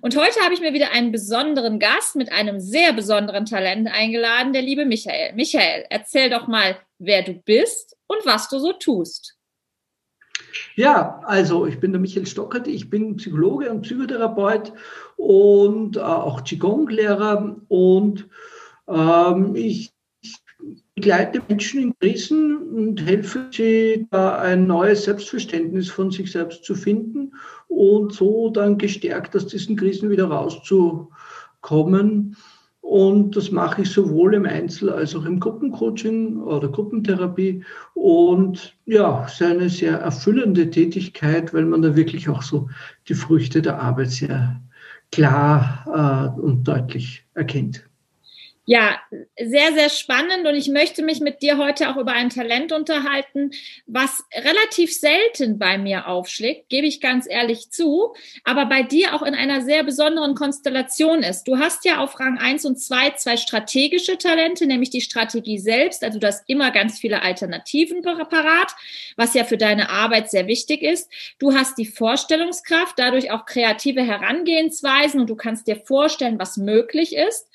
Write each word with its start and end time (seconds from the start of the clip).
Und 0.00 0.16
heute 0.16 0.40
habe 0.40 0.54
ich 0.54 0.60
mir 0.60 0.72
wieder 0.72 0.92
einen 0.92 1.12
besonderen 1.12 1.78
Gast 1.78 2.16
mit 2.16 2.32
einem 2.32 2.60
sehr 2.60 2.92
besonderen 2.92 3.44
Talent 3.44 3.88
eingeladen, 3.92 4.52
der 4.52 4.62
liebe 4.62 4.86
Michael. 4.86 5.34
Michael, 5.34 5.84
erzähl 5.90 6.30
doch 6.30 6.46
mal, 6.46 6.76
wer 6.98 7.22
du 7.22 7.34
bist 7.34 7.96
und 8.06 8.24
was 8.24 8.48
du 8.48 8.58
so 8.58 8.72
tust. 8.72 9.36
Ja, 10.76 11.20
also 11.24 11.66
ich 11.66 11.80
bin 11.80 11.92
der 11.92 12.00
Michael 12.00 12.26
Stockert, 12.26 12.66
ich 12.66 12.90
bin 12.90 13.16
Psychologe 13.16 13.70
und 13.70 13.82
Psychotherapeut 13.82 14.72
und 15.16 15.96
äh, 15.96 16.00
auch 16.00 16.42
Qigong-Lehrer 16.42 17.56
und 17.68 18.28
ähm, 18.88 19.54
ich 19.54 19.92
begleite 21.02 21.42
Menschen 21.48 21.82
in 21.82 21.98
Krisen 21.98 22.56
und 22.56 23.04
helfe 23.04 23.48
sie, 23.50 24.06
da 24.12 24.38
ein 24.38 24.68
neues 24.68 25.02
Selbstverständnis 25.02 25.90
von 25.90 26.12
sich 26.12 26.30
selbst 26.30 26.64
zu 26.64 26.76
finden 26.76 27.32
und 27.66 28.12
so 28.12 28.50
dann 28.50 28.78
gestärkt 28.78 29.34
aus 29.34 29.48
diesen 29.48 29.74
Krisen 29.74 30.10
wieder 30.10 30.26
rauszukommen. 30.26 32.36
Und 32.82 33.34
das 33.34 33.50
mache 33.50 33.82
ich 33.82 33.90
sowohl 33.90 34.34
im 34.34 34.46
Einzel- 34.46 34.90
als 34.90 35.16
auch 35.16 35.24
im 35.24 35.40
Gruppencoaching 35.40 36.40
oder 36.40 36.68
Gruppentherapie. 36.68 37.64
Und 37.94 38.76
ja, 38.86 39.24
es 39.26 39.32
ist 39.32 39.42
eine 39.42 39.70
sehr 39.70 39.98
erfüllende 39.98 40.70
Tätigkeit, 40.70 41.52
weil 41.52 41.64
man 41.64 41.82
da 41.82 41.96
wirklich 41.96 42.28
auch 42.28 42.42
so 42.42 42.68
die 43.08 43.14
Früchte 43.14 43.60
der 43.60 43.80
Arbeit 43.80 44.12
sehr 44.12 44.60
klar 45.10 46.36
äh, 46.38 46.40
und 46.40 46.68
deutlich 46.68 47.26
erkennt. 47.34 47.88
Ja, 48.64 49.00
sehr, 49.36 49.72
sehr 49.72 49.88
spannend 49.88 50.46
und 50.46 50.54
ich 50.54 50.68
möchte 50.68 51.02
mich 51.02 51.18
mit 51.18 51.42
dir 51.42 51.58
heute 51.58 51.90
auch 51.90 51.96
über 51.96 52.12
ein 52.12 52.30
Talent 52.30 52.70
unterhalten, 52.70 53.50
was 53.86 54.22
relativ 54.32 54.96
selten 54.96 55.58
bei 55.58 55.78
mir 55.78 56.06
aufschlägt, 56.06 56.68
gebe 56.68 56.86
ich 56.86 57.00
ganz 57.00 57.26
ehrlich 57.28 57.70
zu, 57.72 58.14
aber 58.44 58.66
bei 58.66 58.84
dir 58.84 59.14
auch 59.14 59.22
in 59.22 59.34
einer 59.34 59.62
sehr 59.62 59.82
besonderen 59.82 60.36
Konstellation 60.36 61.24
ist. 61.24 61.42
Du 61.48 61.58
hast 61.58 61.84
ja 61.84 61.98
auf 61.98 62.20
Rang 62.20 62.38
1 62.38 62.64
und 62.64 62.76
2 62.78 63.10
zwei 63.16 63.36
strategische 63.36 64.16
Talente, 64.16 64.64
nämlich 64.66 64.90
die 64.90 65.00
Strategie 65.00 65.58
selbst, 65.58 66.04
also 66.04 66.20
du 66.20 66.28
hast 66.28 66.48
immer 66.48 66.70
ganz 66.70 67.00
viele 67.00 67.22
Alternativen 67.22 68.00
parat, 68.02 68.76
was 69.16 69.34
ja 69.34 69.42
für 69.42 69.58
deine 69.58 69.90
Arbeit 69.90 70.30
sehr 70.30 70.46
wichtig 70.46 70.82
ist. 70.82 71.10
Du 71.40 71.52
hast 71.52 71.78
die 71.78 71.86
Vorstellungskraft, 71.86 72.96
dadurch 72.96 73.32
auch 73.32 73.44
kreative 73.44 74.02
Herangehensweisen 74.02 75.20
und 75.20 75.28
du 75.28 75.34
kannst 75.34 75.66
dir 75.66 75.76
vorstellen, 75.76 76.38
was 76.38 76.56
möglich 76.56 77.16
ist. 77.16 77.48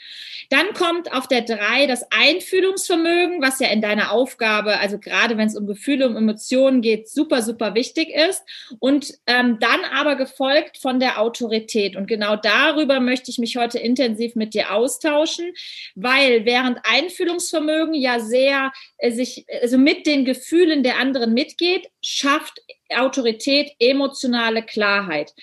Dann 0.50 0.74
kommt 0.98 1.14
auf 1.14 1.28
der 1.28 1.42
drei 1.42 1.86
das 1.86 2.06
Einfühlungsvermögen, 2.12 3.42
was 3.42 3.60
ja 3.60 3.68
in 3.68 3.82
deiner 3.82 4.12
Aufgabe, 4.12 4.80
also 4.80 4.98
gerade 4.98 5.38
wenn 5.38 5.48
es 5.48 5.56
um 5.56 5.68
Gefühle, 5.68 6.08
um 6.08 6.16
Emotionen 6.16 6.82
geht, 6.82 7.08
super, 7.08 7.44
super 7.44 7.76
wichtig 7.76 8.10
ist. 8.10 8.44
Und 8.80 9.14
ähm, 9.28 9.60
dann 9.60 9.82
aber 9.94 10.16
gefolgt 10.16 10.78
von 10.80 11.00
der 11.00 11.22
Autorität. 11.22 11.96
Und 11.96 12.08
genau 12.08 12.36
darüber 12.36 13.00
möchte 13.00 13.30
ich 13.30 13.38
mich 13.38 13.58
heute 13.58 13.78
intensiv 13.78 14.36
mit 14.36 14.56
dir 14.56 14.74
austauschen, 14.74 15.54
weil 15.94 16.46
während 16.46 16.80
Einfühlungsvermögen 16.84 17.94
ja 17.94 18.20
sehr 18.20 18.72
äh, 18.98 19.12
sich, 19.12 19.46
also 19.62 19.78
mit 19.78 20.08
den 20.08 20.26
Gefühlen 20.26 20.82
der 20.82 20.98
anderen 20.98 21.34
mitgeht, 21.34 21.90
schafft 22.02 22.60
Autorität 22.90 23.72
emotionale 23.80 24.64
Klarheit. 24.64 25.34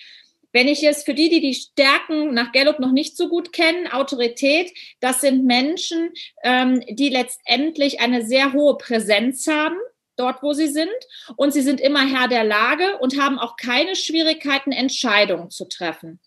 Wenn 0.55 0.69
ich 0.69 0.85
es 0.85 1.03
für 1.03 1.15
die, 1.15 1.29
die 1.29 1.41
die 1.41 1.53
Stärken 1.53 2.33
nach 2.33 2.53
Gallup 2.53 2.79
noch 2.79 2.93
nicht 2.93 3.17
so 3.17 3.29
gut 3.29 3.53
kennen, 3.53 3.89
Autorität, 3.89 4.73
das 5.01 5.21
sind 5.21 5.45
Menschen, 5.45 6.11
ähm, 6.45 6.81
die 6.89 7.09
letztendlich 7.09 8.01
eine 8.01 8.25
sehr 8.25 8.53
hohe 8.53 8.79
Präsenz 8.79 9.49
haben 9.49 9.77
dort, 10.17 10.45
wo 10.45 10.53
sie 10.53 10.69
sind. 10.69 10.89
Und 11.37 11.53
sie 11.53 11.61
sind 11.61 11.81
immer 11.81 12.07
Herr 12.07 12.29
der 12.29 12.45
Lage 12.45 12.99
und 13.01 13.21
haben 13.21 13.41
auch 13.41 13.57
keine 13.57 13.97
Schwierigkeiten, 13.97 14.71
Entscheidungen 14.71 15.51
zu 15.51 15.65
treffen. 15.65 16.21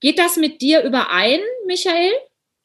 Geht 0.00 0.18
das 0.18 0.36
mit 0.36 0.60
dir 0.60 0.82
überein, 0.82 1.38
Michael? 1.66 2.10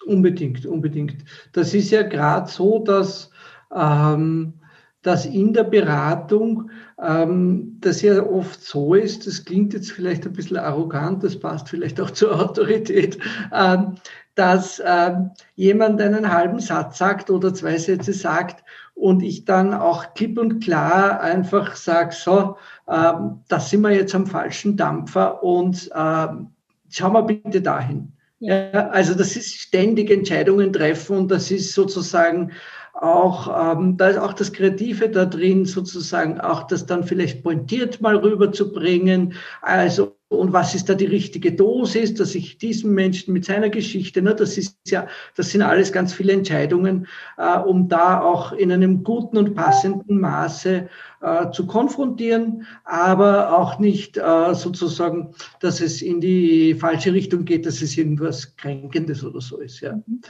Unbedingt, 0.08 0.66
unbedingt. 0.66 1.24
Das 1.53 1.75
ist 1.75 1.91
ja 1.91 2.02
gerade 2.02 2.50
so, 2.50 2.80
dass 2.80 3.30
ähm, 3.72 4.60
dass 5.01 5.25
in 5.25 5.53
der 5.53 5.63
Beratung 5.63 6.69
ähm, 7.01 7.78
das 7.81 8.01
ja 8.01 8.23
oft 8.23 8.63
so 8.63 8.94
ist, 8.94 9.25
das 9.25 9.45
klingt 9.45 9.73
jetzt 9.73 9.91
vielleicht 9.91 10.25
ein 10.25 10.34
bisschen 10.34 10.57
arrogant, 10.57 11.23
das 11.23 11.39
passt 11.39 11.69
vielleicht 11.69 12.00
auch 12.00 12.12
zur 12.12 12.39
Autorität, 12.39 13.17
ähm, 13.53 13.95
dass 14.35 14.81
ähm, 14.85 15.31
jemand 15.56 16.01
einen 16.01 16.31
halben 16.31 16.59
Satz 16.59 16.97
sagt 16.97 17.29
oder 17.29 17.53
zwei 17.53 17.78
Sätze 17.78 18.13
sagt 18.13 18.63
und 18.94 19.23
ich 19.23 19.45
dann 19.45 19.73
auch 19.73 20.13
klipp 20.13 20.38
und 20.38 20.63
klar 20.63 21.19
einfach 21.19 21.75
sage, 21.75 22.13
so, 22.13 22.57
ähm, 22.88 23.41
das 23.47 23.69
sind 23.69 23.81
wir 23.81 23.91
jetzt 23.91 24.16
am 24.16 24.28
falschen 24.28 24.78
Dampfer 24.78 25.44
und 25.44 25.90
ähm, 25.95 26.47
schauen 26.90 27.13
wir 27.13 27.23
bitte 27.23 27.61
dahin. 27.61 28.13
Ja. 28.40 28.72
ja, 28.73 28.88
also 28.90 29.13
das 29.13 29.35
ist 29.35 29.53
ständig 29.53 30.09
Entscheidungen 30.09 30.73
treffen 30.73 31.17
und 31.17 31.31
das 31.31 31.51
ist 31.51 31.73
sozusagen 31.73 32.51
auch, 32.94 33.75
ähm, 33.78 33.97
da 33.97 34.09
ist 34.09 34.18
auch 34.18 34.34
das 34.34 34.53
Kreative 34.53 35.09
da 35.09 35.25
drin, 35.25 35.66
sozusagen 35.66 36.40
auch 36.40 36.63
das 36.68 36.85
dann 36.85 37.03
vielleicht 37.03 37.44
pointiert 37.44 38.02
mal 38.02 38.18
rüberzubringen. 38.18 39.34
Also, 39.62 40.18
und 40.28 40.53
was 40.53 40.75
ist 40.75 40.88
da 40.88 40.94
die 40.94 41.06
richtige 41.06 41.52
Dosis, 41.53 42.13
dass 42.13 42.35
ich 42.35 42.57
diesem 42.57 42.94
Menschen 42.94 43.34
mit 43.34 43.46
seiner 43.46 43.69
Geschichte, 43.69 44.22
ne, 44.22 44.34
das 44.35 44.57
ist 44.57 44.78
ja, 44.85 45.07
das 45.35 45.52
sind 45.52 45.62
alles 45.62 45.91
ganz 45.91 46.13
viele 46.13 46.34
Entscheidungen, 46.34 47.07
äh, 47.38 47.57
um 47.57 47.90
da 47.90 48.22
auch 48.22 48.52
in 48.53 48.72
einem 48.72 49.03
guten 49.03 49.38
und 49.38 49.56
passenden 49.56 50.19
Maße 50.19 50.90
äh, 51.22 51.52
zu 51.52 51.68
konfrontieren, 51.68 52.66
aber 52.85 53.58
auch 53.58 53.79
nicht 53.79 54.18
äh, 54.18 54.53
sozusagen, 54.53 55.34
dass 55.59 55.81
es 55.81 56.02
in 56.02 56.22
die 56.22 56.75
falsche 56.75 57.13
Richtung 57.13 57.46
geht, 57.46 57.66
dass 57.66 57.81
es 57.81 57.97
irgendwas 57.97 58.56
Kränkendes 58.56 59.23
oder 59.23 59.41
so 59.41 59.58
ist, 59.58 59.81
ja. 59.81 59.94
Mhm. 59.94 60.22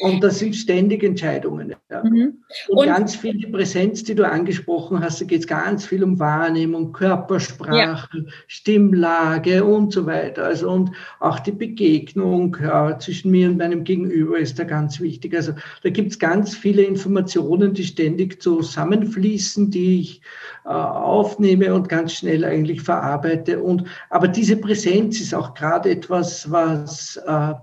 Und 0.00 0.24
das 0.24 0.40
sind 0.40 0.56
ständig 0.56 1.04
Entscheidungen. 1.04 1.74
Ja. 1.88 2.02
Mhm. 2.02 2.42
Und, 2.68 2.78
und, 2.78 2.86
ganz 2.86 3.14
viel 3.14 3.34
die 3.34 3.46
Präsenz, 3.46 4.02
die 4.02 4.14
du 4.14 4.28
angesprochen 4.28 5.00
hast, 5.00 5.20
da 5.20 5.24
geht 5.24 5.40
es 5.40 5.46
ganz 5.46 5.86
viel 5.86 6.02
um 6.02 6.18
Wahrnehmung, 6.18 6.92
Körpersprache, 6.92 8.18
ja. 8.18 8.24
Stimmlage 8.48 9.64
und 9.64 9.92
so 9.92 10.06
weiter. 10.06 10.44
Also 10.44 10.70
und 10.70 10.90
auch 11.20 11.38
die 11.38 11.52
Begegnung 11.52 12.56
ja, 12.60 12.98
zwischen 12.98 13.30
mir 13.30 13.48
und 13.48 13.58
meinem 13.58 13.84
Gegenüber 13.84 14.38
ist 14.38 14.58
da 14.58 14.64
ganz 14.64 15.00
wichtig. 15.00 15.34
Also 15.36 15.52
da 15.82 15.90
gibt 15.90 16.10
es 16.10 16.18
ganz 16.18 16.56
viele 16.56 16.82
Informationen, 16.82 17.72
die 17.74 17.84
ständig 17.84 18.42
zusammenfließen, 18.42 19.70
die 19.70 20.00
ich 20.00 20.22
äh, 20.64 20.70
aufnehme 20.70 21.72
und 21.72 21.88
ganz 21.88 22.14
schnell 22.14 22.44
eigentlich 22.44 22.82
verarbeite. 22.82 23.62
Und 23.62 23.84
aber 24.10 24.26
diese 24.26 24.56
Präsenz 24.56 25.20
ist 25.20 25.34
auch 25.34 25.54
gerade 25.54 25.90
etwas, 25.90 26.50
was 26.50 27.16
äh, 27.16 27.54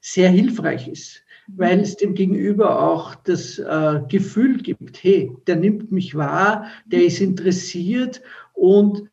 sehr 0.00 0.30
hilfreich 0.30 0.88
ist 0.88 1.22
weil 1.56 1.80
es 1.80 1.96
dem 1.96 2.14
Gegenüber 2.14 2.82
auch 2.82 3.14
das 3.14 3.58
äh, 3.58 4.00
Gefühl 4.08 4.58
gibt, 4.58 5.02
hey, 5.02 5.32
der 5.46 5.56
nimmt 5.56 5.90
mich 5.90 6.14
wahr, 6.14 6.66
der 6.86 7.04
ist 7.04 7.20
interessiert 7.20 8.20
und 8.52 9.10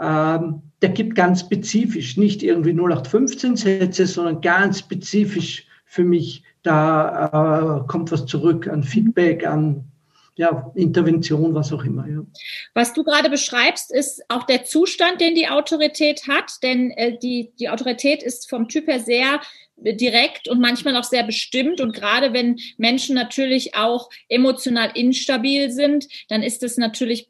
ähm, 0.00 0.62
der 0.82 0.90
gibt 0.90 1.14
ganz 1.14 1.40
spezifisch, 1.40 2.16
nicht 2.16 2.42
irgendwie 2.42 2.72
0815 2.72 3.56
Sätze, 3.56 4.06
sondern 4.06 4.40
ganz 4.40 4.80
spezifisch 4.80 5.66
für 5.84 6.04
mich, 6.04 6.42
da 6.62 7.80
äh, 7.82 7.86
kommt 7.86 8.10
was 8.12 8.26
zurück 8.26 8.68
an 8.68 8.82
Feedback, 8.82 9.46
an 9.46 9.84
ja, 10.36 10.70
Intervention, 10.74 11.54
was 11.54 11.72
auch 11.72 11.84
immer. 11.84 12.06
Ja. 12.06 12.24
Was 12.74 12.92
du 12.92 13.04
gerade 13.04 13.30
beschreibst, 13.30 13.92
ist 13.92 14.22
auch 14.28 14.44
der 14.44 14.64
Zustand, 14.64 15.20
den 15.20 15.34
die 15.34 15.48
Autorität 15.48 16.28
hat, 16.28 16.52
denn 16.62 16.90
äh, 16.92 17.18
die, 17.18 17.52
die 17.58 17.70
Autorität 17.70 18.22
ist 18.22 18.48
vom 18.48 18.68
Typ 18.68 18.86
her 18.86 19.00
sehr 19.00 19.40
direkt 19.78 20.48
und 20.48 20.60
manchmal 20.60 20.96
auch 20.96 21.04
sehr 21.04 21.22
bestimmt. 21.22 21.80
Und 21.80 21.92
gerade 21.94 22.32
wenn 22.32 22.58
Menschen 22.78 23.14
natürlich 23.14 23.74
auch 23.74 24.08
emotional 24.28 24.90
instabil 24.94 25.70
sind, 25.70 26.06
dann 26.28 26.42
ist 26.42 26.62
es 26.62 26.76
natürlich 26.76 27.28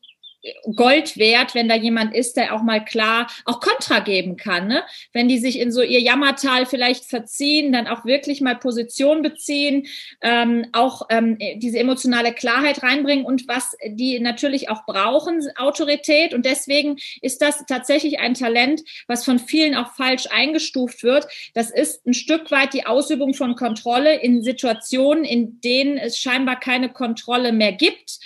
Gold 0.75 1.16
wert, 1.16 1.54
wenn 1.54 1.69
da 1.69 1.75
jemand 1.75 2.14
ist, 2.14 2.37
der 2.37 2.54
auch 2.54 2.62
mal 2.62 2.84
klar 2.84 3.28
auch 3.44 3.60
Kontra 3.60 4.00
geben 4.00 4.37
kann. 4.37 4.69
Ne? 4.69 4.82
Wenn 5.12 5.28
die 5.28 5.38
sich 5.38 5.58
in 5.58 5.72
so 5.72 5.82
ihr 5.82 6.00
Jammertal 6.00 6.66
vielleicht 6.66 7.04
verziehen, 7.04 7.72
dann 7.72 7.87
auch 7.87 8.04
wirklich 8.04 8.40
mal 8.40 8.56
Position 8.56 9.22
beziehen, 9.22 9.87
ähm, 10.22 10.66
auch 10.72 11.02
ähm, 11.10 11.38
diese 11.56 11.78
emotionale 11.78 12.32
Klarheit 12.32 12.82
reinbringen 12.82 13.25
und 13.25 13.48
was 13.48 13.76
die 13.87 14.19
natürlich 14.20 14.69
auch 14.69 14.87
brauchen, 14.87 15.43
Autorität. 15.56 16.34
Und 16.34 16.46
deswegen 16.46 16.96
ist 17.20 17.43
das 17.43 17.64
tatsächlich 17.66 18.19
ein 18.19 18.34
Talent, 18.34 18.82
was 19.06 19.25
von 19.25 19.38
vielen 19.38 19.75
auch 19.75 19.94
falsch 19.94 20.26
eingestuft 20.31 21.02
wird. 21.02 21.26
Das 21.54 21.70
ist 21.70 22.06
ein 22.06 22.14
Stück 22.14 22.50
weit 22.50 22.75
die 22.75 22.87
Ausübung 22.87 23.34
von 23.34 23.56
Kontrolle 23.56 24.20
in 24.20 24.43
Situationen, 24.43 25.25
in 25.25 25.60
denen 25.60 25.98
es 25.98 26.19
scheinbar 26.19 26.58
keine 26.58 26.93
Kontrolle 26.93 27.52
mehr 27.52 27.72
gibt 27.72 28.19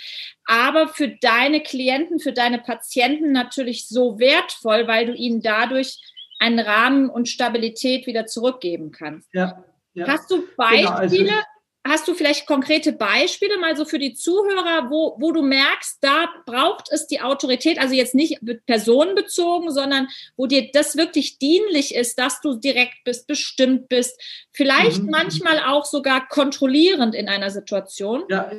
aber 0.45 0.87
für 0.87 1.07
deine 1.07 1.61
Klienten, 1.61 2.19
für 2.19 2.33
deine 2.33 2.59
Patienten 2.59 3.31
natürlich 3.31 3.87
so 3.87 4.19
wertvoll, 4.19 4.87
weil 4.87 5.05
du 5.05 5.13
ihnen 5.13 5.41
dadurch 5.41 5.99
einen 6.39 6.59
Rahmen 6.59 7.09
und 7.09 7.29
Stabilität 7.29 8.07
wieder 8.07 8.25
zurückgeben 8.25 8.91
kannst. 8.91 9.29
Ja, 9.33 9.63
ja. 9.93 10.07
Hast 10.07 10.31
du 10.31 10.43
Beispiele? 10.57 10.85
Genau, 10.85 11.35
also 11.35 11.45
hast 11.87 12.07
du 12.07 12.13
vielleicht 12.13 12.45
konkrete 12.45 12.93
Beispiele 12.93 13.57
mal 13.57 13.75
so 13.75 13.85
für 13.85 13.99
die 13.99 14.13
Zuhörer, 14.13 14.89
wo, 14.89 15.15
wo 15.19 15.31
du 15.31 15.41
merkst, 15.41 15.97
da 16.01 16.29
braucht 16.45 16.91
es 16.91 17.07
die 17.07 17.21
Autorität, 17.21 17.79
also 17.79 17.93
jetzt 17.93 18.13
nicht 18.13 18.39
personenbezogen, 18.65 19.71
sondern 19.71 20.07
wo 20.37 20.45
dir 20.45 20.69
das 20.71 20.95
wirklich 20.95 21.39
dienlich 21.39 21.95
ist, 21.95 22.19
dass 22.19 22.41
du 22.41 22.55
direkt 22.55 23.03
bist, 23.03 23.27
bestimmt 23.27 23.89
bist, 23.89 24.19
vielleicht 24.51 25.03
mhm. 25.03 25.09
manchmal 25.09 25.59
auch 25.59 25.85
sogar 25.85 26.27
kontrollierend 26.27 27.15
in 27.15 27.29
einer 27.29 27.49
Situation? 27.49 28.23
Ja, 28.29 28.51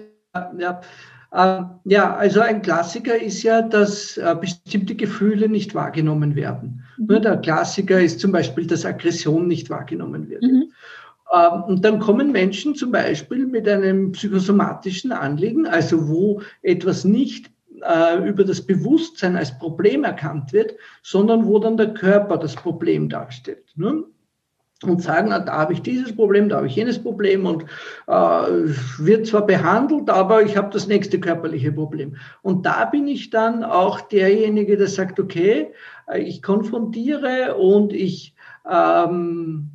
ja. 0.59 0.81
Ähm, 0.81 0.81
ja, 1.85 2.15
also 2.15 2.41
ein 2.41 2.61
Klassiker 2.61 3.21
ist 3.21 3.43
ja, 3.43 3.63
dass 3.63 4.19
äh, 4.19 4.37
bestimmte 4.39 4.95
Gefühle 4.95 5.49
nicht 5.49 5.75
wahrgenommen 5.75 6.37
werden. 6.37 6.85
Mhm. 6.99 7.07
Ne, 7.07 7.21
der 7.23 7.39
Klassiker 7.39 8.01
ist 8.01 8.21
zum 8.21 8.33
Beispiel, 8.33 8.67
dass 8.67 8.85
Aggression 8.85 9.49
nicht 9.49 9.71
wahrgenommen 9.71 10.29
wird. 10.29 10.43
Mhm. 10.43 10.73
Ähm, 11.33 11.63
und 11.65 11.85
dann 11.85 12.01
kommen 12.01 12.33
Menschen 12.33 12.75
zum 12.75 12.93
Beispiel 12.93 13.47
mit 13.47 13.67
einem 13.67 14.13
psychosomatischen 14.13 15.11
Anliegen, 15.13 15.67
also 15.67 16.07
wo 16.09 16.43
etwas 16.61 17.05
nicht 17.05 17.51
äh, 17.81 18.29
über 18.29 18.45
das 18.45 18.61
Bewusstsein 18.61 19.37
als 19.37 19.59
Problem 19.59 20.05
erkannt 20.05 20.53
wird, 20.53 20.75
sondern 21.03 21.47
wo 21.47 21.59
dann 21.59 21.79
der 21.79 21.95
Körper 21.95 22.37
das 22.37 22.55
Problem 22.55 23.09
darstellt. 23.09 23.65
Ne? 23.75 24.05
Und 24.91 25.03
sagen, 25.03 25.29
na, 25.31 25.39
da 25.41 25.53
habe 25.53 25.73
ich 25.73 25.83
dieses 25.83 26.15
Problem, 26.15 26.49
da 26.49 26.57
habe 26.57 26.67
ich 26.67 26.77
jenes 26.77 27.03
Problem 27.03 27.47
und 27.47 27.65
äh, 28.07 28.13
wird 28.99 29.27
zwar 29.27 29.47
behandelt, 29.47 30.11
aber 30.11 30.43
ich 30.43 30.57
habe 30.57 30.71
das 30.73 30.87
nächste 30.87 31.21
körperliche 31.21 31.73
Problem. 31.73 32.17
Und 32.43 32.67
da 32.67 32.85
bin 32.87 33.07
ich 33.07 33.31
dann 33.31 33.65
auch 33.65 34.01
derjenige, 34.01 34.77
der 34.77 34.89
sagt, 34.89 35.21
okay, 35.21 35.73
äh, 36.09 36.21
ich 36.21 36.43
konfrontiere 36.43 37.57
und 37.57 37.93
ich 37.93 38.35
ähm, 38.71 39.71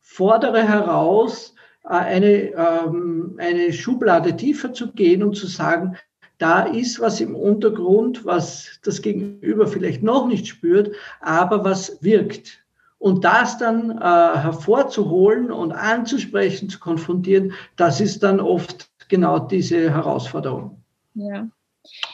fordere 0.00 0.62
heraus, 0.66 1.54
äh, 1.84 1.88
eine, 1.88 2.52
ähm, 2.52 3.36
eine 3.38 3.72
Schublade 3.72 4.36
tiefer 4.36 4.72
zu 4.72 4.92
gehen 4.92 5.22
und 5.22 5.36
zu 5.36 5.46
sagen, 5.46 5.96
da 6.38 6.64
ist 6.64 7.00
was 7.00 7.20
im 7.20 7.36
Untergrund, 7.36 8.24
was 8.24 8.80
das 8.82 9.02
Gegenüber 9.02 9.66
vielleicht 9.66 10.02
noch 10.02 10.26
nicht 10.26 10.46
spürt, 10.46 10.94
aber 11.20 11.64
was 11.64 12.02
wirkt. 12.02 12.63
Und 12.98 13.24
das 13.24 13.58
dann 13.58 13.90
äh, 13.90 14.02
hervorzuholen 14.02 15.50
und 15.50 15.72
anzusprechen, 15.72 16.70
zu 16.70 16.78
konfrontieren, 16.78 17.52
das 17.76 18.00
ist 18.00 18.22
dann 18.22 18.40
oft 18.40 18.88
genau 19.08 19.38
diese 19.38 19.90
Herausforderung. 19.90 20.82
Ja. 21.14 21.48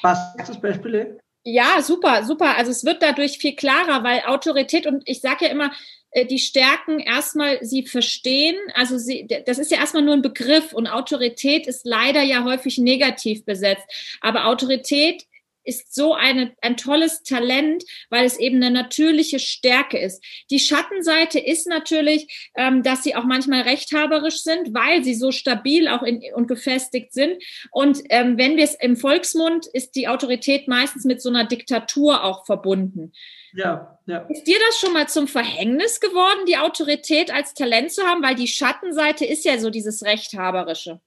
Passt 0.03 0.39
das 0.39 0.61
Beispiel? 0.61 1.19
Ja, 1.45 1.81
super, 1.81 2.25
super. 2.25 2.57
Also 2.57 2.71
es 2.71 2.85
wird 2.85 3.03
dadurch 3.03 3.39
viel 3.39 3.57
klarer, 3.57 4.05
weil 4.05 4.23
Autorität 4.27 4.87
und 4.87 5.03
ich 5.07 5.21
sage 5.21 5.47
ja 5.47 5.51
immer, 5.51 5.71
äh, 6.11 6.27
die 6.27 6.39
Stärken 6.39 6.99
erstmal 6.99 7.65
sie 7.65 7.87
verstehen. 7.87 8.57
Also 8.75 8.99
sie, 8.99 9.27
das 9.47 9.59
ist 9.59 9.71
ja 9.71 9.79
erstmal 9.79 10.03
nur 10.03 10.15
ein 10.15 10.23
Begriff 10.23 10.73
und 10.73 10.87
Autorität 10.87 11.67
ist 11.67 11.87
leider 11.87 12.23
ja 12.23 12.45
häufig 12.45 12.79
negativ 12.79 13.45
besetzt. 13.45 13.85
Aber 14.21 14.47
Autorität 14.47 15.27
ist 15.65 15.95
so 15.95 16.15
eine, 16.15 16.55
ein 16.63 16.77
tolles 16.77 17.23
Talent, 17.23 17.85
weil 18.09 18.25
es 18.25 18.39
eben 18.39 18.57
eine 18.57 18.71
natürliche 18.71 19.39
Stärke 19.39 19.99
ist. 19.99 20.25
Die 20.51 20.59
Schattenseite 20.59 21.39
ist 21.39 21.67
natürlich, 21.67 22.51
ähm, 22.57 22.83
dass 22.83 23.03
sie 23.03 23.15
auch 23.15 23.25
manchmal 23.25 23.63
rechthaberisch 23.63 24.43
sind, 24.43 24.75
weil 24.75 25.05
sie 25.05 25.15
so 25.15 25.33
stabil 25.33 25.89
auch 25.89 26.03
in, 26.03 26.23
und 26.35 26.47
gefestigt 26.47 27.13
sind. 27.13 27.43
Und 27.71 28.01
ähm, 28.11 28.39
wenn 28.39 28.57
wir 28.57 28.65
es 28.65 28.75
im 28.75 28.97
Volksmund, 28.97 29.67
ist 29.67 29.97
die 29.97 30.09
Autorität 30.09 30.69
meistens 30.69 31.05
mit 31.05 31.21
so 31.21 31.29
einer 31.29 31.45
Diktatur 31.45 32.25
auch 32.25 32.47
verbunden. 32.47 33.13
Ja, 33.53 33.99
ja. 34.07 34.19
Ist 34.29 34.45
dir 34.45 34.59
das 34.69 34.79
schon 34.79 34.93
mal 34.93 35.09
zum 35.09 35.27
Verhängnis 35.27 36.01
geworden, 36.01 36.47
die 36.47 36.57
Autorität 36.57 37.33
als 37.33 37.55
Talent 37.55 37.91
zu 37.93 38.03
haben? 38.03 38.23
Weil 38.23 38.37
die 38.37 38.47
Schattenseite 38.47 39.25
ist 39.25 39.45
ja 39.45 39.59
so 39.59 39.71
dieses 39.71 40.05
Rechthaberische. 40.05 41.01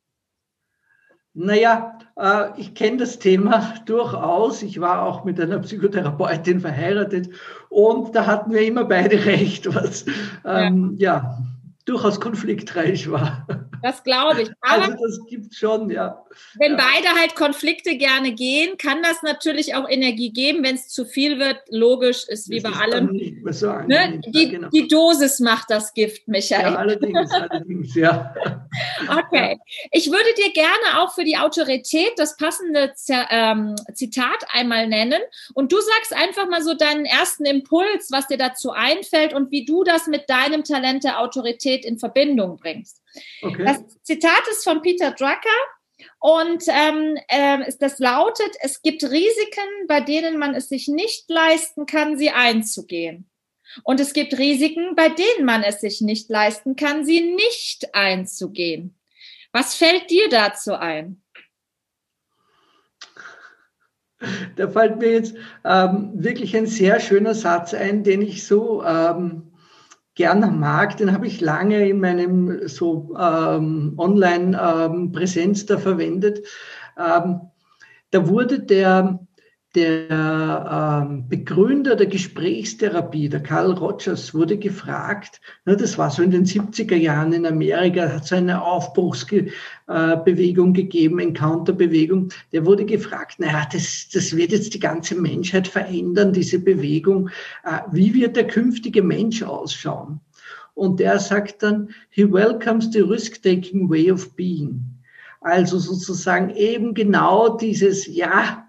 Naja, 1.35 1.97
äh, 2.15 2.49
ich 2.57 2.75
kenne 2.75 2.97
das 2.97 3.19
Thema 3.19 3.73
durchaus. 3.85 4.61
Ich 4.61 4.79
war 4.79 5.03
auch 5.03 5.23
mit 5.23 5.39
einer 5.39 5.59
Psychotherapeutin 5.59 6.59
verheiratet 6.59 7.29
und 7.69 8.15
da 8.15 8.25
hatten 8.25 8.51
wir 8.51 8.61
immer 8.61 8.85
beide 8.85 9.15
recht, 9.25 9.73
was 9.73 10.05
ähm, 10.45 10.95
ja. 10.97 11.13
ja 11.13 11.37
durchaus 11.85 12.19
konfliktreich 12.19 13.09
war. 13.11 13.45
Das 13.81 14.03
glaube 14.03 14.43
ich. 14.43 14.51
Aber 14.61 14.83
also 14.83 14.97
das 15.05 15.19
gibt 15.27 15.53
schon, 15.53 15.89
ja. 15.89 16.22
Wenn 16.55 16.73
ja. 16.73 16.77
beide 16.77 17.19
halt 17.19 17.35
Konflikte 17.35 17.97
gerne 17.97 18.33
gehen, 18.33 18.77
kann 18.77 19.01
das 19.01 19.21
natürlich 19.23 19.75
auch 19.75 19.89
Energie 19.89 20.31
geben. 20.31 20.63
Wenn 20.63 20.75
es 20.75 20.87
zu 20.87 21.05
viel 21.05 21.39
wird, 21.39 21.57
logisch 21.69 22.27
ist 22.27 22.49
wie 22.49 22.59
das 22.59 22.71
bei 22.71 22.79
allem. 22.79 23.11
Ne? 23.13 24.21
die, 24.27 24.49
genau. 24.49 24.69
die, 24.69 24.87
Dosis 24.87 25.39
macht 25.39 25.69
das 25.69 25.93
Gift, 25.93 26.27
Michael. 26.27 26.73
Ja, 26.73 26.75
allerdings, 26.75 27.31
allerdings, 27.31 27.95
ja. 27.95 28.33
Okay. 29.07 29.59
Ich 29.91 30.09
würde 30.09 30.33
dir 30.37 30.51
gerne 30.53 31.01
auch 31.01 31.13
für 31.13 31.23
die 31.23 31.37
Autorität 31.37 32.13
das 32.17 32.37
passende 32.37 32.93
ähm, 33.29 33.75
Zitat 33.93 34.45
einmal 34.51 34.87
nennen. 34.87 35.21
Und 35.53 35.71
du 35.71 35.79
sagst 35.79 36.15
einfach 36.15 36.47
mal 36.47 36.61
so 36.61 36.73
deinen 36.73 37.05
ersten 37.05 37.45
Impuls, 37.45 38.09
was 38.11 38.27
dir 38.27 38.37
dazu 38.37 38.71
einfällt 38.71 39.33
und 39.33 39.51
wie 39.51 39.65
du 39.65 39.83
das 39.83 40.07
mit 40.07 40.29
deinem 40.29 40.63
Talent 40.63 41.03
der 41.03 41.19
Autorität 41.19 41.85
in 41.85 41.99
Verbindung 41.99 42.57
bringst. 42.57 43.01
Okay. 43.41 43.63
Das 43.63 43.83
Zitat 44.03 44.47
ist 44.49 44.63
von 44.63 44.81
Peter 44.81 45.11
Drucker 45.11 45.49
und 46.19 46.63
ähm, 46.67 47.17
äh, 47.27 47.71
das 47.79 47.99
lautet, 47.99 48.55
es 48.61 48.81
gibt 48.81 49.03
Risiken, 49.03 49.87
bei 49.87 50.01
denen 50.01 50.37
man 50.37 50.55
es 50.55 50.69
sich 50.69 50.87
nicht 50.87 51.29
leisten 51.29 51.85
kann, 51.85 52.17
sie 52.17 52.31
einzugehen. 52.31 53.29
Und 53.83 53.99
es 53.99 54.13
gibt 54.13 54.37
Risiken, 54.37 54.95
bei 54.95 55.09
denen 55.09 55.45
man 55.45 55.63
es 55.63 55.81
sich 55.81 56.01
nicht 56.01 56.29
leisten 56.29 56.75
kann, 56.75 57.05
sie 57.05 57.21
nicht 57.21 57.95
einzugehen. 57.95 58.95
Was 59.51 59.75
fällt 59.75 60.09
dir 60.09 60.29
dazu 60.29 60.73
ein? 60.73 61.21
Da 64.55 64.69
fällt 64.69 64.99
mir 64.99 65.11
jetzt 65.11 65.35
ähm, 65.65 66.11
wirklich 66.13 66.55
ein 66.55 66.65
sehr 66.65 66.99
schöner 66.99 67.33
Satz 67.33 67.73
ein, 67.73 68.03
den 68.03 68.21
ich 68.21 68.47
so 68.47 68.83
ähm, 68.83 69.52
gern 70.15 70.59
mag, 70.59 70.97
den 70.97 71.11
habe 71.11 71.27
ich 71.27 71.41
lange 71.41 71.87
in 71.87 71.99
meinem 71.99 72.67
so 72.67 73.15
ähm, 73.19 73.93
Online-Präsenz 73.97 75.61
ähm, 75.61 75.67
da 75.67 75.77
verwendet. 75.77 76.45
Ähm, 76.97 77.41
da 78.11 78.27
wurde 78.27 78.59
der, 78.59 79.19
der 79.75 81.07
ähm, 81.09 81.27
Begründer 81.27 81.95
der 81.95 82.05
Gesprächstherapie, 82.05 83.27
der 83.27 83.41
Carl 83.41 83.71
Rogers, 83.71 84.33
wurde 84.33 84.57
gefragt, 84.57 85.41
ne, 85.65 85.75
das 85.75 85.97
war 85.97 86.11
so 86.11 86.21
in 86.21 86.29
den 86.29 86.45
70er 86.45 86.95
Jahren 86.95 87.33
in 87.33 87.47
Amerika, 87.47 88.07
hat 88.07 88.27
so 88.27 88.35
eine 88.35 88.61
Aufbruchsbewegung 88.61 90.69
äh, 90.69 90.73
gegeben, 90.73 91.19
Encounter-Bewegung, 91.19 92.29
der 92.51 92.67
wurde 92.67 92.85
gefragt, 92.85 93.39
naja, 93.39 93.67
das, 93.71 94.09
das 94.13 94.37
wird 94.37 94.51
jetzt 94.51 94.75
die 94.75 94.79
ganze 94.79 95.15
Menschheit 95.15 95.67
verändern, 95.67 96.33
diese 96.33 96.59
Bewegung. 96.59 97.29
Äh, 97.63 97.79
wie 97.91 98.13
wird 98.13 98.35
der 98.35 98.47
künftige 98.47 99.01
Mensch 99.01 99.41
ausschauen? 99.41 100.19
Und 100.75 100.99
der 100.99 101.19
sagt 101.19 101.63
dann, 101.63 101.89
he 102.09 102.31
welcomes 102.31 102.91
the 102.91 103.01
risk-taking 103.01 103.89
way 103.89 104.11
of 104.11 104.35
being. 104.35 104.83
Also 105.41 105.77
sozusagen 105.77 106.49
eben 106.51 106.93
genau 106.93 107.57
dieses, 107.57 108.07
ja, 108.07 108.62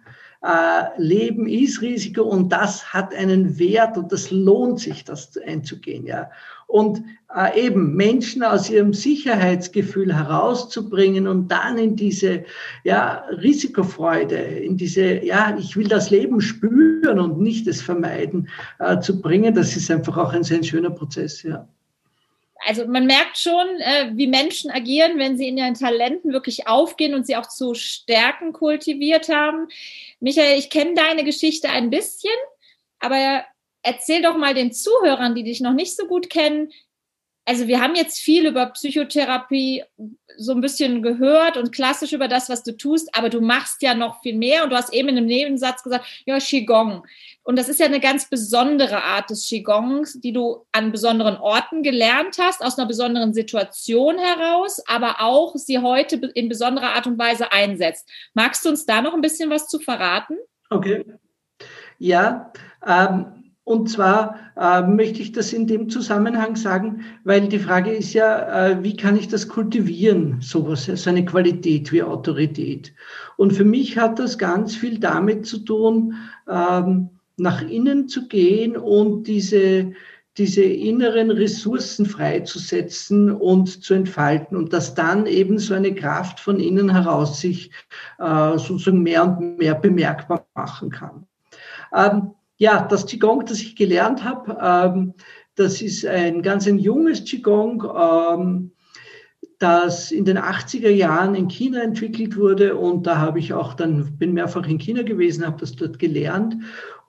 äh, 0.45 1.01
Leben 1.01 1.47
ist 1.47 1.81
Risiko 1.81 2.23
und 2.23 2.53
das 2.53 2.93
hat 2.93 3.15
einen 3.15 3.59
Wert 3.59 3.97
und 3.97 4.13
das 4.13 4.31
lohnt 4.31 4.79
sich, 4.79 5.03
das 5.03 5.39
einzugehen, 5.39 6.07
ja. 6.07 6.31
Und 6.67 7.03
äh, 7.35 7.67
eben 7.67 7.95
Menschen 7.95 8.43
aus 8.43 8.69
ihrem 8.69 8.93
Sicherheitsgefühl 8.93 10.15
herauszubringen 10.15 11.27
und 11.27 11.49
dann 11.49 11.79
in 11.79 11.97
diese 11.97 12.45
ja, 12.85 13.25
Risikofreude, 13.31 14.37
in 14.37 14.77
diese, 14.77 15.25
ja, 15.25 15.57
ich 15.59 15.77
will 15.77 15.89
das 15.89 16.11
Leben 16.11 16.41
spüren 16.41 17.19
und 17.19 17.41
nicht 17.41 17.67
es 17.67 17.81
vermeiden, 17.81 18.49
äh, 18.81 18.99
zu 19.01 19.21
bringen, 19.21 19.55
das 19.55 19.77
ist 19.77 19.91
einfach 19.91 20.17
auch 20.17 20.33
ein 20.33 20.45
sehr 20.45 20.63
schöner 20.63 20.91
Prozess, 20.91 21.43
ja 21.43 21.67
also 22.67 22.87
man 22.87 23.07
merkt 23.07 23.39
schon, 23.39 23.67
äh, 23.79 24.11
wie 24.15 24.27
Menschen 24.27 24.71
agieren, 24.71 25.19
wenn 25.19 25.37
sie 25.37 25.49
in 25.49 25.59
ihren 25.59 25.75
Talenten 25.75 26.33
wirklich 26.33 26.67
aufgehen 26.67 27.15
und 27.15 27.27
sie 27.27 27.37
auch 27.37 27.49
zu 27.49 27.75
Stärken 27.75 28.53
kultiviert 28.53 29.29
haben. 29.29 29.69
Michael, 30.21 30.59
ich 30.59 30.71
kenne 30.71 30.95
deine 30.95 31.25
Geschichte 31.25 31.69
ein 31.69 31.91
bisschen, 31.91 32.35
aber 32.99 33.45
erzähl 33.83 34.23
doch 34.23 34.37
mal 34.37 34.55
den 34.55 34.73
Zuhörern, 34.73 35.35
die 35.35 35.45
dich 35.45 35.61
noch 35.61 35.75
nicht 35.75 35.97
so 35.97 36.07
gut 36.07 36.31
kennen, 36.31 36.73
also 37.47 37.69
wir 37.69 37.81
haben 37.81 37.95
jetzt 37.95 38.21
viel 38.21 38.47
über 38.47 38.67
Psychotherapie 38.67 39.85
so 40.37 40.53
ein 40.53 40.61
bisschen 40.61 41.03
gehört 41.03 41.57
und 41.57 41.73
klassisch 41.73 42.13
über 42.13 42.27
das, 42.27 42.49
was 42.49 42.63
du 42.63 42.77
tust, 42.77 43.11
aber 43.17 43.29
du 43.29 43.41
machst 43.41 43.83
ja 43.83 43.95
noch 43.95 44.23
viel 44.23 44.37
mehr 44.37 44.65
und 44.65 44.71
du 44.71 44.77
hast 44.77 44.93
eben 44.93 45.09
in 45.09 45.19
einem 45.19 45.27
Nebensatz 45.27 45.83
gesagt, 45.83 46.07
ja, 46.25 46.39
Qigong. 46.39 47.07
Und 47.43 47.59
das 47.59 47.69
ist 47.69 47.79
ja 47.79 47.87
eine 47.87 48.01
ganz 48.01 48.29
besondere 48.31 49.03
Art 49.03 49.29
des 49.29 49.47
Qigongs, 49.47 50.21
die 50.21 50.33
du 50.33 50.65
an 50.73 50.91
besonderen 50.91 51.37
Orten 51.37 51.83
gelernt 51.83 52.39
hast, 52.41 52.65
aus 52.65 52.79
einer 52.79 52.89
besonderen 52.89 53.35
Situation 53.35 54.19
heraus, 54.19 54.83
aber 54.89 55.21
auch 55.21 55.55
sie 55.55 55.79
heute 55.79 56.17
in 56.35 56.49
besonderer 56.49 56.95
Art 56.95 57.07
und 57.07 57.19
Weise 57.19 57.53
einsetzt. 57.53 58.09
Magst 58.33 58.65
du 58.65 58.71
uns 58.71 58.87
da 58.87 59.03
noch 59.03 59.13
ein 59.13 59.21
bisschen 59.21 59.51
was 59.51 59.69
zu 59.69 59.79
verraten? 59.79 60.37
Okay. 60.71 61.05
Ja, 61.99 62.53
ähm, 62.87 63.44
und 63.65 63.89
zwar 63.89 64.39
äh, 64.57 64.83
möchte 64.83 65.23
ich 65.23 65.33
das 65.33 65.55
in 65.55 65.67
dem 65.67 65.89
Zusammenhang 65.89 66.55
sagen, 66.55 67.05
weil 67.25 67.49
die 67.49 67.59
Frage 67.59 67.93
ist 67.93 68.13
ja, 68.13 68.69
äh, 68.69 68.83
wie 68.85 68.95
kann 68.95 69.17
ich 69.17 69.29
das 69.29 69.49
kultivieren, 69.49 70.41
sowas, 70.43 70.85
so 70.85 71.11
eine 71.11 71.25
Qualität 71.25 71.91
wie 71.91 72.03
Autorität. 72.03 72.93
Und 73.39 73.55
für 73.55 73.65
mich 73.65 73.97
hat 73.97 74.19
das 74.19 74.37
ganz 74.37 74.77
viel 74.77 74.99
damit 74.99 75.47
zu 75.47 75.59
tun, 75.59 76.15
ähm, 76.47 77.09
nach 77.39 77.63
innen 77.63 78.07
zu 78.07 78.29
gehen 78.29 78.77
und 78.77 79.27
diese, 79.27 79.93
diese 80.37 80.63
inneren 80.63 81.31
Ressourcen 81.31 82.05
freizusetzen 82.05 83.31
und 83.33 83.83
zu 83.83 83.95
entfalten 83.95 84.59
und 84.59 84.75
dass 84.75 84.95
dann 84.95 85.27
eben 85.27 85.59
so 85.59 85.73
eine 85.73 85.95
Kraft 85.95 86.39
von 86.39 86.61
innen 86.61 86.91
heraus 86.91 87.41
sich 87.41 87.71
äh, 88.19 88.59
sozusagen 88.59 89.03
mehr 89.03 89.25
und 89.25 89.57
mehr 89.57 89.75
bemerkbar 89.75 90.47
machen 90.55 90.91
kann. 90.91 91.27
Ähm, 91.95 92.35
ja, 92.57 92.87
das 92.87 93.07
Qigong, 93.07 93.45
das 93.47 93.61
ich 93.61 93.77
gelernt 93.77 94.25
habe, 94.25 94.59
ähm, 94.61 95.15
das 95.55 95.83
ist 95.83 96.05
ein 96.05 96.43
ganz 96.43 96.67
ein 96.67 96.79
junges 96.79 97.25
Qigong, 97.25 97.85
ähm, 97.97 98.73
das 99.59 100.11
in 100.11 100.25
den 100.25 100.39
80er 100.39 100.91
Jahren 100.91 101.35
in 101.35 101.49
China 101.49 101.81
entwickelt 101.81 102.37
wurde. 102.37 102.77
Und 102.77 103.07
da 103.07 103.19
habe 103.19 103.39
ich 103.39 103.53
auch 103.53 103.75
dann, 103.75 104.19
bin 104.19 104.33
mehrfach 104.33 104.67
in 104.67 104.79
China 104.79 105.03
gewesen, 105.03 105.47
habe 105.47 105.61
das 105.61 105.77
dort 105.77 105.99
gelernt 105.99 106.57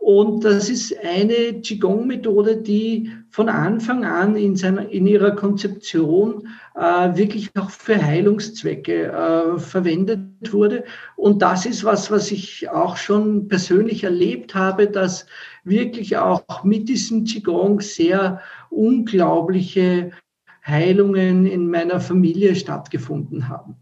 und 0.06 0.44
das 0.44 0.70
ist 0.70 0.96
eine 1.04 1.62
Qigong-Methode, 1.62 2.58
die 2.58 3.12
von 3.32 3.50
Anfang 3.50 4.06
an 4.06 4.36
in, 4.36 4.56
seiner, 4.56 4.88
in 4.88 5.08
ihrer 5.08 5.32
Konzeption 5.32 6.48
äh, 6.76 7.18
wirklich 7.18 7.50
auch 7.58 7.72
für 7.72 8.00
Heilungszwecke 8.00 9.06
äh, 9.08 9.58
verwendet 9.58 10.54
wurde. 10.54 10.84
Und 11.16 11.42
das 11.42 11.66
ist 11.66 11.84
was, 11.84 12.12
was 12.12 12.30
ich 12.30 12.70
auch 12.70 12.98
schon 12.98 13.48
persönlich 13.48 14.04
erlebt 14.04 14.54
habe, 14.54 14.86
dass 14.86 15.26
wirklich 15.64 16.18
auch 16.18 16.64
mit 16.64 16.88
diesem 16.88 17.24
Qigong 17.24 17.82
sehr 17.82 18.42
unglaubliche 18.70 20.12
Heilungen 20.64 21.48
in 21.48 21.68
meiner 21.68 22.00
Familie 22.00 22.54
stattgefunden 22.54 23.50
haben. 23.50 23.78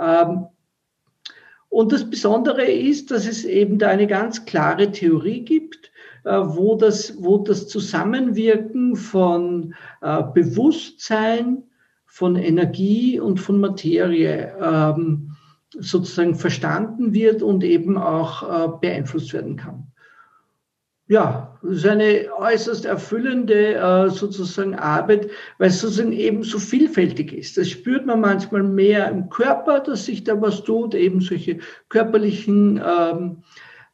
Ähm, 0.00 0.46
und 1.74 1.90
das 1.90 2.08
Besondere 2.08 2.62
ist, 2.62 3.10
dass 3.10 3.26
es 3.26 3.44
eben 3.44 3.78
da 3.78 3.88
eine 3.88 4.06
ganz 4.06 4.44
klare 4.44 4.92
Theorie 4.92 5.40
gibt, 5.44 5.90
äh, 6.22 6.30
wo 6.30 6.76
das, 6.76 7.16
wo 7.20 7.38
das 7.38 7.66
Zusammenwirken 7.66 8.94
von 8.94 9.74
äh, 10.00 10.22
Bewusstsein, 10.32 11.64
von 12.06 12.36
Energie 12.36 13.18
und 13.18 13.40
von 13.40 13.58
Materie 13.58 14.54
ähm, 14.62 15.32
sozusagen 15.70 16.36
verstanden 16.36 17.12
wird 17.12 17.42
und 17.42 17.64
eben 17.64 17.98
auch 17.98 18.44
äh, 18.44 18.68
beeinflusst 18.80 19.32
werden 19.32 19.56
kann 19.56 19.88
ja, 21.06 21.58
das 21.62 21.76
ist 21.76 21.86
eine 21.86 22.28
äußerst 22.38 22.86
erfüllende 22.86 23.74
äh, 23.74 24.08
sozusagen 24.08 24.74
Arbeit, 24.74 25.30
weil 25.58 25.68
es 25.68 25.80
sozusagen 25.80 26.12
eben 26.12 26.42
so 26.42 26.58
vielfältig 26.58 27.32
ist. 27.32 27.58
Das 27.58 27.68
spürt 27.68 28.06
man 28.06 28.20
manchmal 28.20 28.62
mehr 28.62 29.10
im 29.10 29.28
Körper, 29.28 29.80
dass 29.80 30.06
sich 30.06 30.24
da 30.24 30.40
was 30.40 30.64
tut, 30.64 30.94
eben 30.94 31.20
solche 31.20 31.58
körperlichen 31.90 32.82
ähm, 32.82 33.42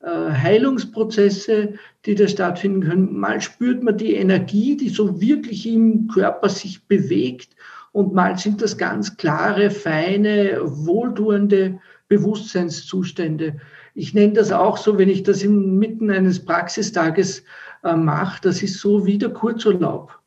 äh, 0.02 0.30
Heilungsprozesse, 0.30 1.74
die 2.06 2.14
da 2.14 2.28
stattfinden 2.28 2.82
können. 2.82 3.18
Mal 3.18 3.40
spürt 3.40 3.82
man 3.82 3.96
die 3.96 4.14
Energie, 4.14 4.76
die 4.76 4.88
so 4.88 5.20
wirklich 5.20 5.66
im 5.66 6.06
Körper 6.06 6.48
sich 6.48 6.86
bewegt 6.86 7.56
und 7.92 8.14
mal 8.14 8.38
sind 8.38 8.62
das 8.62 8.78
ganz 8.78 9.16
klare, 9.16 9.70
feine, 9.70 10.60
wohltuende 10.62 11.80
Bewusstseinszustände 12.08 13.60
ich 13.94 14.14
nenne 14.14 14.34
das 14.34 14.52
auch 14.52 14.76
so, 14.76 14.98
wenn 14.98 15.08
ich 15.08 15.22
das 15.22 15.42
inmitten 15.42 16.10
eines 16.10 16.44
Praxistages 16.44 17.44
äh, 17.82 17.94
mache, 17.94 18.40
das 18.42 18.62
ist 18.62 18.78
so 18.78 19.06
wie 19.06 19.18
der 19.18 19.30
Kurzurlaub. 19.30 20.18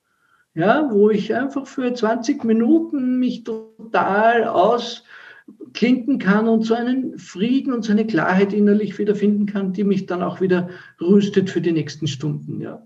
Ja, 0.56 0.90
wo 0.92 1.10
ich 1.10 1.34
einfach 1.34 1.66
für 1.66 1.94
20 1.94 2.44
Minuten 2.44 3.18
mich 3.18 3.44
total 3.44 4.44
ausklinken 4.44 6.20
kann 6.20 6.48
und 6.48 6.62
so 6.62 6.76
einen 6.76 7.18
Frieden 7.18 7.74
und 7.74 7.84
so 7.84 7.92
eine 7.92 8.06
Klarheit 8.06 8.54
innerlich 8.54 9.00
wiederfinden 9.00 9.48
kann, 9.48 9.74
die 9.74 9.84
mich 9.84 10.06
dann 10.06 10.22
auch 10.22 10.42
wieder 10.42 10.70
rüstet 11.02 11.50
für 11.50 11.62
die 11.62 11.72
nächsten 11.72 12.06
Stunden, 12.06 12.62
ja. 12.62 12.86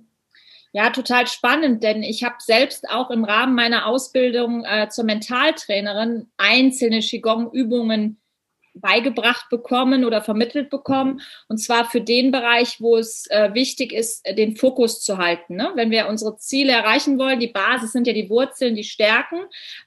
Ja, 0.73 0.91
total 0.91 1.27
spannend, 1.27 1.81
denn 1.83 2.03
ich 2.03 2.23
habe 2.23 2.35
selbst 2.39 2.89
auch 2.89 3.09
im 3.09 3.23
Rahmen 3.23 3.55
meiner 3.55 3.85
Ausbildung 3.85 4.63
äh, 4.63 4.87
zur 4.89 5.05
Mentaltrainerin 5.05 6.27
einzelne 6.37 6.99
Qigong-Übungen 6.99 8.17
beigebracht 8.79 9.49
bekommen 9.49 10.05
oder 10.05 10.21
vermittelt 10.21 10.69
bekommen. 10.69 11.21
Und 11.47 11.57
zwar 11.57 11.85
für 11.85 12.01
den 12.01 12.31
Bereich, 12.31 12.79
wo 12.79 12.97
es 12.97 13.27
äh, 13.29 13.53
wichtig 13.53 13.93
ist, 13.93 14.25
äh, 14.25 14.35
den 14.35 14.55
Fokus 14.55 15.01
zu 15.01 15.17
halten. 15.17 15.55
Ne? 15.55 15.71
Wenn 15.75 15.91
wir 15.91 16.07
unsere 16.07 16.37
Ziele 16.37 16.73
erreichen 16.73 17.17
wollen, 17.17 17.39
die 17.39 17.47
Basis 17.47 17.91
sind 17.91 18.07
ja 18.07 18.13
die 18.13 18.29
Wurzeln, 18.29 18.75
die 18.75 18.83
Stärken. 18.83 19.39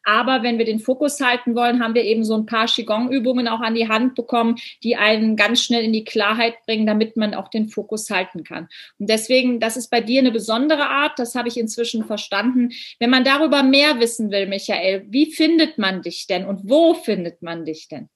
Aber 0.05 0.43
wenn 0.43 0.59
wir 0.59 0.65
den 0.65 0.81
Fokus 0.81 1.21
halten 1.21 1.55
wollen, 1.55 1.83
haben 1.83 1.95
wir 1.95 2.05
eben 2.05 2.25
so 2.25 2.37
ein 2.37 2.47
paar 2.47 2.67
Qigong-Übungen 2.67 3.49
auch 3.49 3.61
an 3.61 3.75
die 3.75 3.89
Hand 3.89 4.15
bekommen, 4.15 4.57
die 4.83 4.97
einen 4.97 5.37
ganz 5.37 5.63
schnell 5.63 5.85
in 5.85 5.93
die 5.93 6.05
Klarheit 6.05 6.55
bringen, 6.67 6.87
damit 6.87 7.17
man 7.17 7.35
auch 7.35 7.49
den 7.49 7.69
Fokus 7.69 8.11
halten 8.11 8.45
kann. 8.45 8.69
Und 8.99 9.09
deswegen, 9.11 9.61
das 9.61 9.77
ist 9.77 9.91
bei 9.91 10.01
dir 10.01 10.21
eine 10.21 10.33
besondere 10.33 10.89
Art. 10.89 11.19
Das 11.19 11.35
habe 11.35 11.49
ich 11.49 11.57
inzwischen 11.57 12.05
verstanden. 12.05 12.71
Wenn 12.99 13.11
man 13.11 13.25
darüber 13.25 13.63
mehr 13.63 14.01
wissen 14.01 14.31
will, 14.31 14.47
Michael, 14.47 15.05
wie 15.09 15.33
findet 15.33 15.79
man 15.79 16.03
dich 16.03 16.27
denn 16.27 16.45
und 16.45 16.69
wo 16.69 16.95
findet 16.95 17.43
man 17.43 17.65
dich 17.65 17.89
denn? 17.89 18.09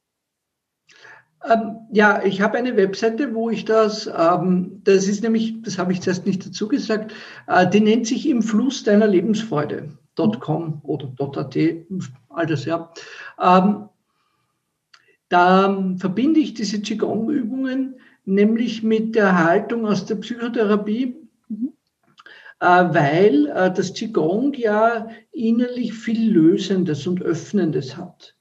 Ähm, 1.47 1.77
ja, 1.93 2.23
ich 2.25 2.41
habe 2.41 2.57
eine 2.57 2.77
Webseite, 2.77 3.35
wo 3.35 3.51
ich 3.51 3.65
das, 3.65 4.07
ähm, 4.07 4.81
das 4.85 5.09
ist 5.09 5.23
nämlich, 5.23 5.61
das 5.63 5.79
habe 5.79 5.93
ich 5.93 6.01
zuerst 6.01 6.27
nicht 6.27 6.47
dazu 6.47 6.69
gesagt, 6.69 7.13
äh, 7.47 7.69
die 7.69 7.81
nennt 7.81 8.07
sich 8.07 8.29
im 8.29 8.43
Fluss 8.43 8.83
deiner 8.83 9.07
Lebensfreude.com 9.07 10.81
oder 10.83 11.13
.at, 11.19 11.57
all 12.31 12.47
das, 12.47 12.65
ja. 12.65 12.91
Ähm, 13.41 13.89
da 15.29 15.95
verbinde 15.99 16.41
ich 16.41 16.55
diese 16.55 16.81
Qigong-Übungen 16.81 17.97
nämlich 18.25 18.83
mit 18.83 19.15
der 19.15 19.45
Haltung 19.45 19.87
aus 19.87 20.07
der 20.07 20.17
Psychotherapie, 20.17 21.17
mhm. 21.49 21.73
äh, 22.61 22.67
weil 22.67 23.47
äh, 23.49 23.73
das 23.73 23.93
Qigong 23.93 24.55
ja 24.55 25.09
innerlich 25.33 25.93
viel 25.93 26.33
Lösendes 26.33 27.07
und 27.07 27.23
Öffnendes 27.23 27.97
hat. 27.97 28.35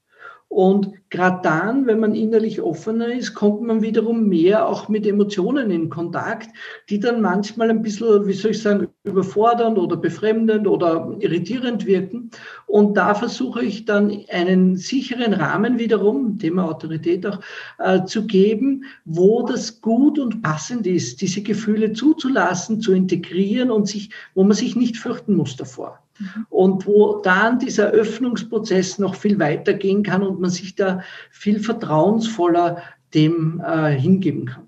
Und 0.54 0.92
gerade 1.10 1.40
dann, 1.42 1.88
wenn 1.88 2.00
man 2.00 2.14
innerlich 2.14 2.62
offener 2.62 3.12
ist, 3.12 3.34
kommt 3.34 3.64
man 3.64 3.82
wiederum 3.82 4.30
mehr 4.30 4.68
auch 4.68 4.88
mit 4.88 5.08
Emotionen 5.08 5.72
in 5.72 5.90
Kontakt, 5.90 6.52
die 6.92 7.00
dann 7.00 7.22
manchmal 7.22 7.72
ein 7.72 7.82
bisschen, 7.82 8.28
wie 8.28 8.34
soll 8.34 8.52
ich 8.52 8.62
sagen, 8.62 8.88
überfordernd 9.04 9.80
oder 9.80 9.98
befremdend 9.98 10.68
oder 10.68 11.16
irritierend 11.18 11.88
wirken. 11.88 12.30
Und 12.68 12.96
da 12.96 13.16
versuche 13.16 13.64
ich 13.64 13.86
dann 13.86 14.26
einen 14.30 14.78
sicheren 14.78 15.34
Rahmen 15.34 15.80
wiederum, 15.80 16.38
Thema 16.38 16.66
Autorität 16.66 17.26
auch, 17.26 17.40
äh, 17.80 18.06
zu 18.06 18.28
geben, 18.28 18.84
wo 19.06 19.42
das 19.48 19.82
gut 19.82 20.20
und 20.20 20.44
passend 20.44 20.86
ist, 20.86 21.22
diese 21.22 21.42
Gefühle 21.42 21.94
zuzulassen, 21.94 22.80
zu 22.80 22.94
integrieren 22.94 23.72
und 23.72 23.88
sich, 23.88 24.12
wo 24.36 24.44
man 24.44 24.56
sich 24.56 24.76
nicht 24.76 24.98
fürchten 24.98 25.34
muss 25.34 25.56
davor. 25.56 26.03
Mhm. 26.24 26.46
Und 26.50 26.86
wo 26.86 27.22
dann 27.22 27.60
dieser 27.60 27.92
Öffnungsprozess 27.92 29.00
noch 29.00 29.16
viel 29.16 29.40
weiter 29.40 29.74
gehen 29.74 30.04
kann 30.04 30.24
und 30.24 30.40
man 30.40 30.50
sich 30.50 30.76
da 30.76 31.02
viel 31.32 31.60
vertrauensvoller 31.60 32.82
dem 33.14 33.62
äh, 33.66 33.92
hingeben 33.92 34.48
kann. 34.48 34.68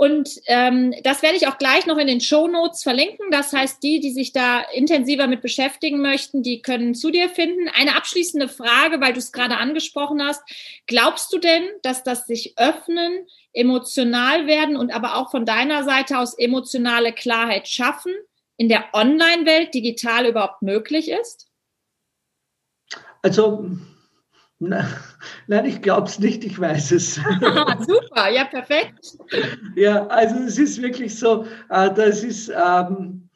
Und 0.00 0.30
ähm, 0.46 0.94
das 1.04 1.22
werde 1.22 1.36
ich 1.36 1.46
auch 1.46 1.58
gleich 1.58 1.84
noch 1.84 1.98
in 1.98 2.06
den 2.06 2.22
Show 2.22 2.48
Notes 2.48 2.82
verlinken. 2.82 3.30
Das 3.30 3.52
heißt, 3.52 3.82
die, 3.82 4.00
die 4.00 4.12
sich 4.12 4.32
da 4.32 4.62
intensiver 4.72 5.26
mit 5.26 5.42
beschäftigen 5.42 6.00
möchten, 6.00 6.42
die 6.42 6.62
können 6.62 6.94
zu 6.94 7.10
dir 7.10 7.28
finden. 7.28 7.68
Eine 7.78 7.96
abschließende 7.96 8.48
Frage, 8.48 9.02
weil 9.02 9.12
du 9.12 9.18
es 9.18 9.30
gerade 9.30 9.58
angesprochen 9.58 10.22
hast. 10.22 10.42
Glaubst 10.86 11.30
du 11.34 11.38
denn, 11.38 11.64
dass 11.82 12.02
das 12.02 12.26
sich 12.26 12.54
öffnen, 12.56 13.26
emotional 13.52 14.46
werden 14.46 14.76
und 14.76 14.90
aber 14.90 15.16
auch 15.16 15.30
von 15.30 15.44
deiner 15.44 15.84
Seite 15.84 16.18
aus 16.18 16.32
emotionale 16.32 17.12
Klarheit 17.12 17.68
schaffen 17.68 18.12
in 18.60 18.68
der 18.68 18.84
Online-Welt 18.92 19.72
digital 19.72 20.26
überhaupt 20.26 20.60
möglich 20.60 21.10
ist? 21.10 21.48
Also 23.22 23.70
Nein, 24.58 25.64
ich 25.64 25.80
glaube 25.80 26.06
es 26.06 26.18
nicht, 26.18 26.44
ich 26.44 26.60
weiß 26.60 26.92
es. 26.92 27.14
Super, 27.88 28.28
ja, 28.30 28.44
perfekt. 28.44 29.16
Ja, 29.74 30.06
also 30.08 30.34
es 30.40 30.58
ist 30.58 30.82
wirklich 30.82 31.18
so, 31.18 31.46
äh, 31.70 31.90
das 31.94 32.22
ist, 32.22 32.50
ähm, 32.50 33.30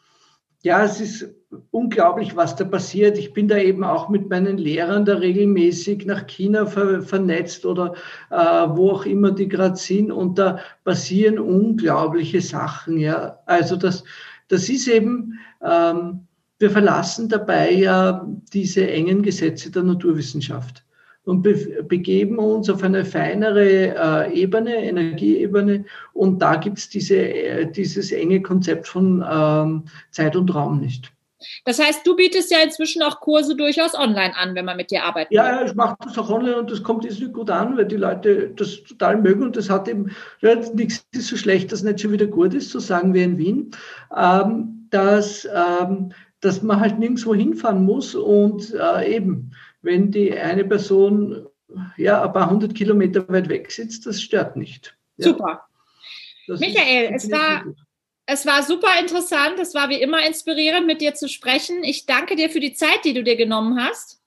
ja, 0.62 0.84
es 0.84 1.00
ist 1.00 1.34
unglaublich, 1.70 2.36
was 2.36 2.56
da 2.56 2.64
passiert. 2.64 3.16
Ich 3.16 3.32
bin 3.32 3.48
da 3.48 3.56
eben 3.56 3.84
auch 3.84 4.10
mit 4.10 4.28
meinen 4.28 4.58
Lehrern 4.58 5.06
da 5.06 5.14
regelmäßig 5.14 6.04
nach 6.04 6.26
China 6.26 6.66
ver 6.66 7.00
vernetzt 7.00 7.64
oder 7.64 7.94
äh, 8.30 8.36
wo 8.36 8.90
auch 8.90 9.06
immer 9.06 9.30
die 9.30 9.48
gerade 9.48 9.76
sind 9.76 10.12
und 10.12 10.38
da 10.38 10.58
passieren 10.84 11.38
unglaubliche 11.38 12.42
Sachen. 12.42 12.98
Ja, 12.98 13.38
also 13.46 13.76
das, 13.76 14.04
das 14.48 14.68
ist 14.68 14.88
eben, 14.88 15.38
ähm, 15.62 16.26
wir 16.58 16.70
verlassen 16.70 17.28
dabei 17.28 17.72
ja 17.72 18.26
diese 18.52 18.88
engen 18.90 19.22
Gesetze 19.22 19.70
der 19.70 19.82
Naturwissenschaft 19.82 20.84
und 21.24 21.42
be 21.42 21.82
begeben 21.88 22.38
uns 22.38 22.68
auf 22.68 22.82
eine 22.82 23.04
feinere 23.04 24.28
äh, 24.28 24.42
Ebene, 24.42 24.76
Energieebene. 24.76 25.84
Und 26.12 26.40
da 26.40 26.56
gibt's 26.56 26.88
diese, 26.88 27.16
äh, 27.16 27.70
dieses 27.70 28.12
enge 28.12 28.42
Konzept 28.42 28.86
von 28.86 29.24
ähm, 29.28 29.84
Zeit 30.10 30.36
und 30.36 30.54
Raum 30.54 30.80
nicht. 30.80 31.13
Das 31.64 31.78
heißt, 31.78 32.06
du 32.06 32.16
bietest 32.16 32.50
ja 32.50 32.58
inzwischen 32.62 33.02
auch 33.02 33.20
Kurse 33.20 33.56
durchaus 33.56 33.94
online 33.94 34.36
an, 34.36 34.54
wenn 34.54 34.64
man 34.64 34.76
mit 34.76 34.90
dir 34.90 35.04
arbeitet. 35.04 35.32
Ja, 35.32 35.60
ja, 35.60 35.66
ich 35.66 35.74
mache 35.74 35.96
das 36.04 36.18
auch 36.18 36.30
online 36.30 36.56
und 36.56 36.70
das 36.70 36.82
kommt 36.82 37.04
nicht 37.04 37.32
gut 37.32 37.50
an, 37.50 37.76
weil 37.76 37.86
die 37.86 37.96
Leute 37.96 38.50
das 38.50 38.82
total 38.82 39.20
mögen 39.20 39.42
und 39.42 39.56
das 39.56 39.70
hat 39.70 39.88
eben, 39.88 40.10
ja, 40.40 40.54
nichts 40.54 41.06
ist 41.12 41.28
so 41.28 41.36
schlecht, 41.36 41.72
dass 41.72 41.82
nicht 41.82 42.00
schon 42.00 42.12
wieder 42.12 42.26
gut 42.26 42.54
ist, 42.54 42.70
so 42.70 42.78
sagen 42.78 43.14
wir 43.14 43.24
in 43.24 43.38
Wien, 43.38 43.70
ähm, 44.16 44.88
dass, 44.90 45.48
ähm, 45.52 46.12
dass 46.40 46.62
man 46.62 46.80
halt 46.80 46.98
nirgendwo 46.98 47.34
hinfahren 47.34 47.84
muss 47.84 48.14
und 48.14 48.74
äh, 48.74 49.16
eben, 49.16 49.52
wenn 49.82 50.10
die 50.10 50.32
eine 50.32 50.64
Person 50.64 51.46
ja 51.96 52.22
ein 52.22 52.32
paar 52.32 52.50
hundert 52.50 52.74
Kilometer 52.74 53.28
weit 53.28 53.48
weg 53.48 53.70
sitzt, 53.70 54.06
das 54.06 54.20
stört 54.20 54.56
nicht. 54.56 54.96
Ja. 55.16 55.28
Super. 55.28 55.66
Das 56.46 56.60
Michael, 56.60 57.12
es 57.14 57.30
war, 57.30 57.64
es 58.26 58.46
war 58.46 58.62
super 58.62 58.98
interessant. 59.00 59.58
Es 59.58 59.74
war 59.74 59.88
wie 59.90 60.00
immer 60.00 60.26
inspirierend, 60.26 60.86
mit 60.86 61.00
dir 61.00 61.14
zu 61.14 61.28
sprechen. 61.28 61.84
Ich 61.84 62.06
danke 62.06 62.36
dir 62.36 62.50
für 62.50 62.60
die 62.60 62.72
Zeit, 62.72 63.04
die 63.04 63.12
du 63.12 63.22
dir 63.22 63.36
genommen 63.36 63.78
hast. 63.82 64.22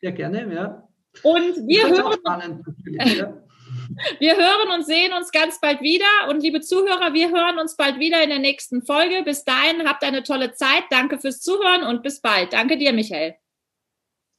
Ja, 0.00 0.10
gerne, 0.10 0.52
ja. 0.54 0.88
Und 1.22 1.66
wir 1.66 1.88
hören, 1.88 2.12
spannend, 2.12 2.64
ja. 2.84 3.42
wir 4.18 4.36
hören 4.36 4.70
und 4.74 4.86
sehen 4.86 5.12
uns 5.12 5.32
ganz 5.32 5.60
bald 5.60 5.80
wieder. 5.80 6.04
Und 6.28 6.42
liebe 6.42 6.60
Zuhörer, 6.60 7.12
wir 7.14 7.30
hören 7.30 7.58
uns 7.58 7.76
bald 7.76 7.98
wieder 7.98 8.22
in 8.22 8.28
der 8.28 8.38
nächsten 8.38 8.84
Folge. 8.84 9.22
Bis 9.24 9.44
dahin, 9.44 9.88
habt 9.88 10.04
eine 10.04 10.22
tolle 10.22 10.52
Zeit. 10.52 10.84
Danke 10.90 11.18
fürs 11.18 11.40
Zuhören 11.40 11.82
und 11.82 12.02
bis 12.02 12.20
bald. 12.20 12.52
Danke 12.52 12.76
dir, 12.76 12.92
Michael. 12.92 13.36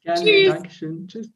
Gerne, 0.02 0.24
Tschüss. 0.24 0.54
Dankeschön. 0.54 1.08
Tschüss. 1.08 1.30